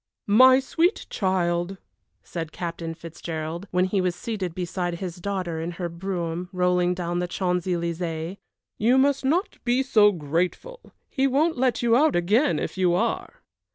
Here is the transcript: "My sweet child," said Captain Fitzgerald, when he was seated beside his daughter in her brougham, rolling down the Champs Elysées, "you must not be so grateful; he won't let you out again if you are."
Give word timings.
"My 0.25 0.59
sweet 0.59 1.05
child," 1.11 1.77
said 2.23 2.51
Captain 2.51 2.95
Fitzgerald, 2.95 3.67
when 3.69 3.85
he 3.85 4.01
was 4.01 4.15
seated 4.15 4.55
beside 4.55 4.95
his 4.95 5.17
daughter 5.17 5.61
in 5.61 5.73
her 5.73 5.89
brougham, 5.89 6.49
rolling 6.51 6.95
down 6.95 7.19
the 7.19 7.27
Champs 7.27 7.67
Elysées, 7.67 8.37
"you 8.79 8.97
must 8.97 9.23
not 9.23 9.59
be 9.63 9.83
so 9.83 10.11
grateful; 10.11 10.91
he 11.07 11.27
won't 11.27 11.55
let 11.59 11.83
you 11.83 11.95
out 11.95 12.15
again 12.15 12.57
if 12.57 12.79
you 12.79 12.95
are." 12.95 13.43